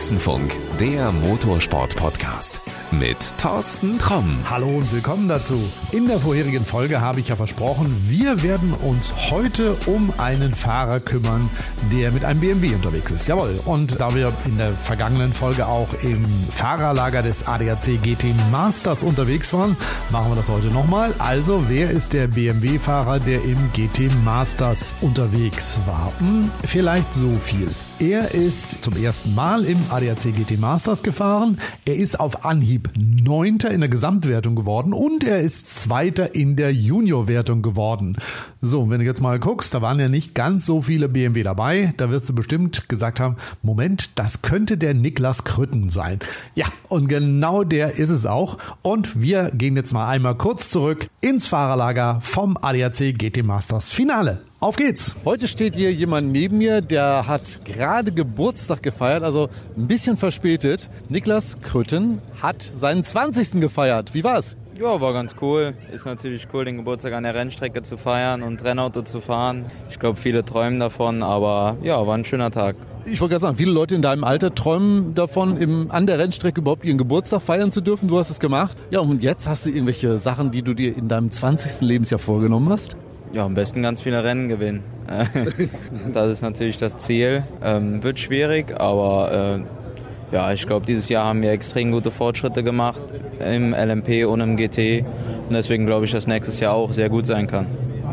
[0.00, 4.38] Boxenfunk, der Motorsport-Podcast mit Thorsten Tromm.
[4.48, 5.60] Hallo und willkommen dazu.
[5.92, 11.00] In der vorherigen Folge habe ich ja versprochen, wir werden uns heute um einen Fahrer
[11.00, 11.50] kümmern,
[11.92, 13.28] der mit einem BMW unterwegs ist.
[13.28, 13.60] Jawohl.
[13.66, 19.52] Und da wir in der vergangenen Folge auch im Fahrerlager des ADAC GT Masters unterwegs
[19.52, 19.76] waren,
[20.08, 21.12] machen wir das heute nochmal.
[21.18, 26.10] Also, wer ist der BMW-Fahrer, der im GT Masters unterwegs war?
[26.20, 27.68] Hm, vielleicht so viel.
[28.00, 31.58] Er ist zum ersten Mal im ADAC GT Masters gefahren.
[31.84, 36.72] Er ist auf Anhieb Neunter in der Gesamtwertung geworden und er ist Zweiter in der
[36.72, 38.16] Juniorwertung geworden.
[38.62, 41.92] So, wenn du jetzt mal guckst, da waren ja nicht ganz so viele BMW dabei.
[41.98, 46.20] Da wirst du bestimmt gesagt haben, Moment, das könnte der Niklas Krütten sein.
[46.54, 48.56] Ja, und genau der ist es auch.
[48.80, 54.49] Und wir gehen jetzt mal einmal kurz zurück ins Fahrerlager vom ADAC GT Masters Finale.
[54.62, 55.16] Auf geht's!
[55.24, 60.90] Heute steht hier jemand neben mir, der hat gerade Geburtstag gefeiert, also ein bisschen verspätet.
[61.08, 63.52] Niklas Krütten hat seinen 20.
[63.52, 64.12] gefeiert.
[64.12, 64.58] Wie war's?
[64.78, 65.72] Ja, war ganz cool.
[65.90, 69.64] Ist natürlich cool, den Geburtstag an der Rennstrecke zu feiern und Rennauto zu fahren.
[69.88, 72.76] Ich glaube, viele träumen davon, aber ja, war ein schöner Tag.
[73.06, 76.60] Ich wollte gerade sagen, viele Leute in deinem Alter träumen davon, im, an der Rennstrecke
[76.60, 78.10] überhaupt ihren Geburtstag feiern zu dürfen.
[78.10, 78.76] Du hast es gemacht.
[78.90, 81.80] Ja, und jetzt hast du irgendwelche Sachen, die du dir in deinem 20.
[81.80, 82.94] Lebensjahr vorgenommen hast?
[83.32, 84.82] Ja, am besten ganz viele Rennen gewinnen.
[86.14, 87.44] das ist natürlich das Ziel.
[87.62, 92.64] Ähm, wird schwierig, aber äh, ja, ich glaube, dieses Jahr haben wir extrem gute Fortschritte
[92.64, 93.02] gemacht
[93.38, 95.04] im LMP und im GT.
[95.48, 97.66] Und deswegen glaube ich, dass nächstes Jahr auch sehr gut sein kann.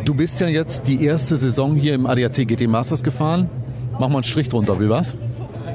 [0.05, 3.49] Du bist ja jetzt die erste Saison hier im ADAC GT Masters gefahren.
[3.99, 5.15] Mach mal einen Strich drunter, wie war's?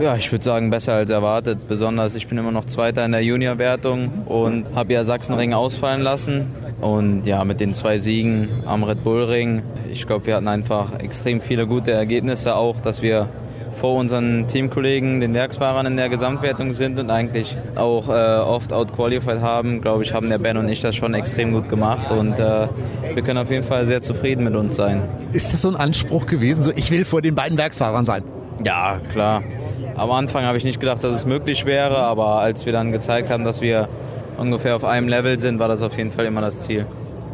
[0.00, 1.68] Ja, ich würde sagen, besser als erwartet.
[1.68, 6.46] Besonders, ich bin immer noch Zweiter in der Juniorwertung und habe ja Sachsenring ausfallen lassen.
[6.82, 10.98] Und ja, mit den zwei Siegen am Red Bull Ring, ich glaube, wir hatten einfach
[10.98, 13.28] extrem viele gute Ergebnisse auch, dass wir
[13.72, 19.40] vor unseren Teamkollegen, den Werksfahrern in der Gesamtwertung sind und eigentlich auch äh, oft outqualified
[19.40, 22.66] haben, glaube ich, haben der Ben und ich das schon extrem gut gemacht und äh,
[23.14, 25.02] wir können auf jeden Fall sehr zufrieden mit uns sein.
[25.32, 28.24] Ist das so ein Anspruch gewesen, so ich will vor den beiden Werksfahrern sein?
[28.64, 29.42] Ja, klar.
[29.94, 33.30] Am Anfang habe ich nicht gedacht, dass es möglich wäre, aber als wir dann gezeigt
[33.30, 33.88] haben, dass wir
[34.38, 36.86] ungefähr auf einem Level sind, war das auf jeden Fall immer das Ziel.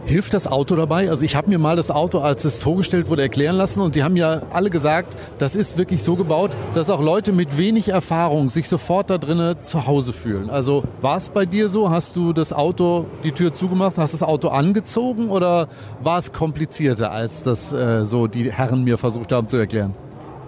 [0.09, 1.11] Hilft das Auto dabei?
[1.11, 4.03] Also ich habe mir mal das Auto, als es vorgestellt wurde, erklären lassen und die
[4.03, 8.49] haben ja alle gesagt, das ist wirklich so gebaut, dass auch Leute mit wenig Erfahrung
[8.49, 10.49] sich sofort da drinnen zu Hause fühlen.
[10.49, 11.91] Also war es bei dir so?
[11.91, 15.69] Hast du das Auto, die Tür zugemacht, hast das Auto angezogen oder
[16.03, 19.95] war es komplizierter, als das äh, so die Herren mir versucht haben zu erklären?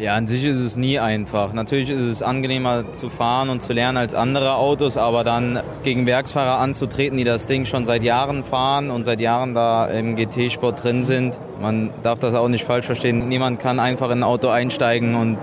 [0.01, 1.53] Ja, an sich ist es nie einfach.
[1.53, 6.07] Natürlich ist es angenehmer zu fahren und zu lernen als andere Autos, aber dann gegen
[6.07, 10.83] Werksfahrer anzutreten, die das Ding schon seit Jahren fahren und seit Jahren da im GT-Sport
[10.83, 11.39] drin sind.
[11.61, 13.29] Man darf das auch nicht falsch verstehen.
[13.29, 15.37] Niemand kann einfach in ein Auto einsteigen und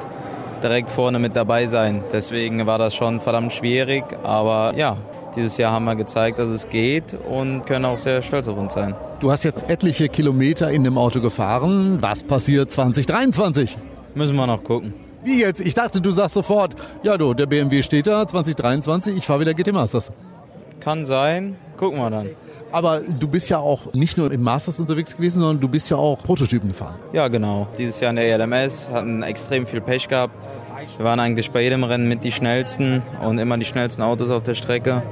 [0.63, 2.03] direkt vorne mit dabei sein.
[2.11, 4.97] Deswegen war das schon verdammt schwierig, aber ja,
[5.35, 8.73] dieses Jahr haben wir gezeigt, dass es geht und können auch sehr stolz auf uns
[8.73, 8.95] sein.
[9.19, 11.99] Du hast jetzt etliche Kilometer in dem Auto gefahren.
[12.01, 13.77] Was passiert 2023?
[14.17, 14.93] Müssen wir noch gucken.
[15.23, 15.61] Wie jetzt?
[15.61, 19.53] Ich dachte, du sagst sofort, ja du, der BMW steht da, 2023, ich fahre wieder
[19.53, 20.11] GT Masters.
[20.79, 22.29] Kann sein, gucken wir dann.
[22.71, 25.97] Aber du bist ja auch nicht nur im Masters unterwegs gewesen, sondern du bist ja
[25.97, 26.95] auch Prototypen gefahren.
[27.13, 27.67] Ja, genau.
[27.77, 30.33] Dieses Jahr in der ELMS hatten extrem viel Pech gehabt.
[30.97, 34.43] Wir waren eigentlich bei jedem Rennen mit die schnellsten und immer die schnellsten Autos auf
[34.43, 35.03] der Strecke.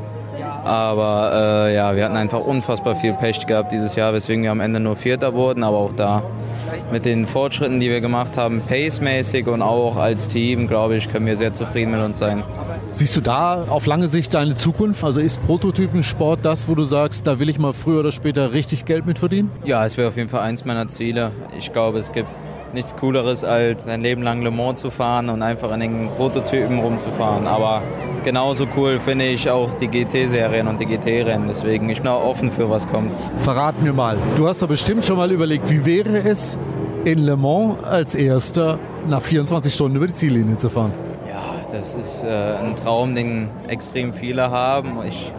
[0.63, 4.61] Aber äh, ja, wir hatten einfach unfassbar viel Pech gehabt dieses Jahr, weswegen wir am
[4.61, 5.63] Ende nur Vierter wurden.
[5.63, 6.23] Aber auch da
[6.91, 11.25] mit den Fortschritten, die wir gemacht haben, pacemäßig und auch als Team, glaube ich, können
[11.25, 12.43] wir sehr zufrieden mit uns sein.
[12.89, 15.03] Siehst du da auf lange Sicht deine Zukunft?
[15.03, 18.85] Also ist Prototypensport das, wo du sagst, da will ich mal früher oder später richtig
[18.85, 19.51] Geld mit verdienen?
[19.63, 21.31] Ja, es wäre auf jeden Fall eins meiner Ziele.
[21.57, 22.29] Ich glaube, es gibt
[22.73, 26.79] nichts Cooleres, als ein Leben lang Le Mans zu fahren und einfach in den Prototypen
[26.79, 27.47] rumzufahren.
[27.47, 27.81] Aber
[28.23, 31.47] genauso cool finde ich auch die GT-Serien und die GT-Rennen.
[31.47, 33.15] Deswegen ich bin auch offen für was kommt.
[33.39, 36.57] Verrat mir mal, du hast doch bestimmt schon mal überlegt, wie wäre es
[37.05, 40.91] in Le Mans als Erster nach 24 Stunden über die Ziellinie zu fahren?
[41.29, 41.41] Ja,
[41.71, 44.97] das ist äh, ein Traum, den extrem viele haben.
[45.07, 45.31] Ich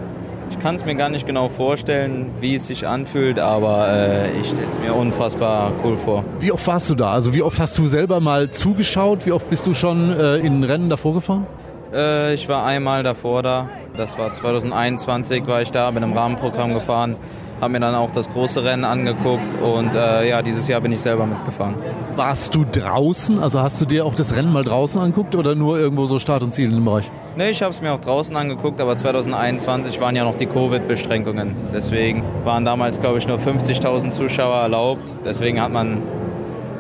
[0.50, 4.48] ich kann es mir gar nicht genau vorstellen, wie es sich anfühlt, aber äh, ich
[4.48, 6.24] stelle es mir unfassbar cool vor.
[6.40, 7.12] Wie oft warst du da?
[7.12, 9.26] Also wie oft hast du selber mal zugeschaut?
[9.26, 11.46] Wie oft bist du schon äh, in Rennen davor gefahren?
[11.92, 13.68] Äh, ich war einmal davor da.
[13.96, 17.16] Das war 2021 war ich da, bin im Rahmenprogramm gefahren
[17.60, 21.00] habe mir dann auch das große Rennen angeguckt und äh, ja, dieses Jahr bin ich
[21.00, 21.74] selber mitgefahren.
[22.14, 23.38] Warst du draußen?
[23.38, 26.42] Also hast du dir auch das Rennen mal draußen angeguckt oder nur irgendwo so Start
[26.42, 27.10] und Ziel in dem Bereich?
[27.36, 31.54] Nee, ich habe es mir auch draußen angeguckt, aber 2021 waren ja noch die Covid-Beschränkungen.
[31.72, 35.12] Deswegen waren damals, glaube ich, nur 50.000 Zuschauer erlaubt.
[35.24, 35.98] Deswegen hat man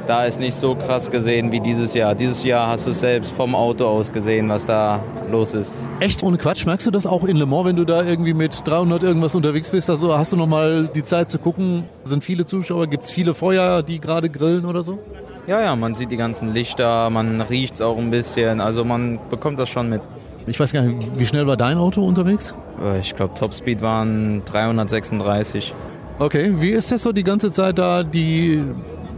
[0.06, 2.14] da ist nicht so krass gesehen wie dieses Jahr.
[2.14, 5.00] Dieses Jahr hast du selbst vom Auto aus gesehen, was da
[5.30, 5.74] los ist.
[6.00, 8.66] Echt ohne Quatsch, merkst du das auch in Le Mans, wenn du da irgendwie mit
[8.66, 9.90] 300 irgendwas unterwegs bist?
[9.90, 13.34] Also hast du noch mal die Zeit zu gucken, sind viele Zuschauer, gibt es viele
[13.34, 14.98] Feuer, die gerade grillen oder so?
[15.46, 19.18] Ja, ja, man sieht die ganzen Lichter, man riecht es auch ein bisschen, also man
[19.30, 20.02] bekommt das schon mit.
[20.46, 22.54] Ich weiß gar nicht, wie schnell war dein Auto unterwegs?
[22.80, 25.74] Äh, ich glaube, Topspeed waren 336.
[26.18, 28.62] Okay, wie ist das so die ganze Zeit da, die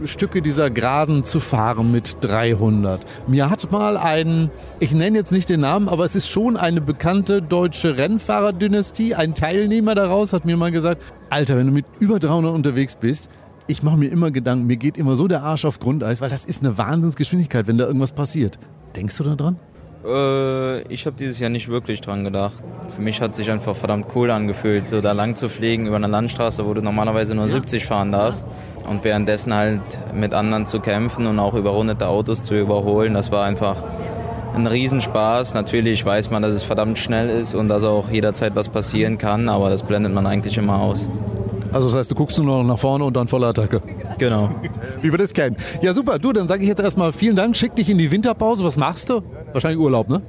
[0.05, 3.05] Stücke dieser Geraden zu fahren mit 300.
[3.27, 4.49] Mir hat mal ein,
[4.79, 9.33] ich nenne jetzt nicht den Namen, aber es ist schon eine bekannte deutsche Rennfahrerdynastie, ein
[9.33, 13.29] Teilnehmer daraus hat mir mal gesagt, Alter, wenn du mit über 300 unterwegs bist,
[13.67, 16.45] ich mache mir immer Gedanken, mir geht immer so der Arsch auf Grundeis, weil das
[16.45, 18.57] ist eine Wahnsinnsgeschwindigkeit, wenn da irgendwas passiert.
[18.95, 19.59] Denkst du da dran?
[20.05, 22.53] Äh, ich habe dieses Jahr nicht wirklich dran gedacht.
[22.89, 26.07] Für mich hat sich einfach verdammt cool angefühlt, so da lang zu fliegen über eine
[26.07, 28.45] Landstraße, wo du normalerweise nur 70 fahren darfst
[28.87, 29.81] und währenddessen halt
[30.13, 33.13] mit anderen zu kämpfen und auch überrundete Autos zu überholen.
[33.13, 33.83] Das war einfach
[34.55, 35.53] ein Riesenspaß.
[35.53, 39.49] Natürlich weiß man, dass es verdammt schnell ist und dass auch jederzeit was passieren kann,
[39.49, 41.09] aber das blendet man eigentlich immer aus.
[41.71, 43.81] Also das heißt, du guckst nur noch nach vorne und dann voller Attacke.
[44.17, 44.49] Genau.
[45.01, 45.55] Wie wir das kennen.
[45.81, 46.19] Ja, super.
[46.19, 47.55] Du, dann sage ich jetzt erstmal vielen Dank.
[47.55, 48.63] Schick dich in die Winterpause.
[48.63, 49.21] Was machst du?
[49.53, 50.21] Wahrscheinlich Urlaub, ne?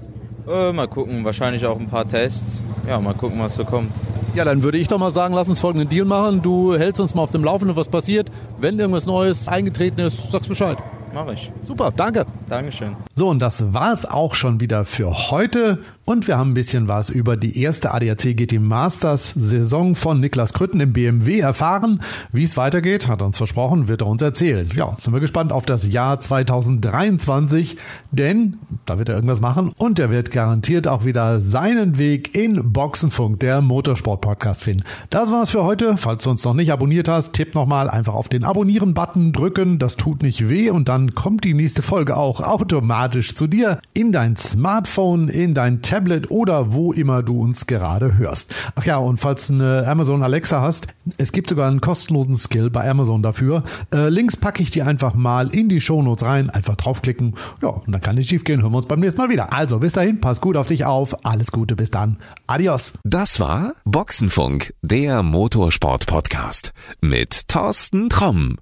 [0.48, 1.24] Äh, mal gucken.
[1.24, 2.62] Wahrscheinlich auch ein paar Tests.
[2.86, 3.90] Ja, mal gucken, was so kommt.
[4.34, 6.40] Ja, dann würde ich doch mal sagen, lass uns folgenden Deal machen.
[6.42, 8.30] Du hältst uns mal auf dem Laufenden, was passiert.
[8.60, 10.78] Wenn irgendwas Neues eingetreten ist, sagst Bescheid.
[11.12, 11.50] Mach ich.
[11.64, 12.24] Super, danke.
[12.48, 12.96] Dankeschön.
[13.14, 15.78] So, und das war's auch schon wieder für heute.
[16.04, 20.52] Und wir haben ein bisschen was über die erste ADAC GT Masters Saison von Niklas
[20.52, 22.02] Krütten im BMW erfahren.
[22.32, 24.68] Wie es weitergeht, hat er uns versprochen, wird er uns erzählen.
[24.74, 27.76] Ja, sind wir gespannt auf das Jahr 2023,
[28.10, 32.72] denn da wird er irgendwas machen und er wird garantiert auch wieder seinen Weg in
[32.72, 34.82] Boxenfunk, der Motorsport Podcast finden.
[35.10, 35.96] Das war's für heute.
[35.96, 39.78] Falls du uns noch nicht abonniert hast, tipp nochmal einfach auf den Abonnieren-Button drücken.
[39.78, 44.12] Das tut nicht weh und dann kommt die nächste Folge auch automatisch zu dir in
[44.12, 48.52] dein Smartphone, in dein Tablet Tablet oder wo immer du uns gerade hörst.
[48.74, 50.88] Ach ja, und falls du eine Amazon Alexa hast,
[51.18, 53.62] es gibt sogar einen kostenlosen Skill bei Amazon dafür.
[53.92, 57.36] Äh, Links packe ich dir einfach mal in die Shownotes rein, einfach draufklicken.
[57.62, 58.62] Ja, und dann kann nicht schief gehen.
[58.62, 59.52] Hören wir uns beim nächsten Mal wieder.
[59.52, 61.24] Also bis dahin, pass gut auf dich auf.
[61.24, 62.16] Alles Gute, bis dann.
[62.46, 62.94] Adios.
[63.04, 68.56] Das war Boxenfunk, der Motorsport-Podcast mit Thorsten Tromm.